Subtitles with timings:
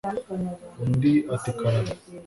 [0.83, 1.93] undi ati karame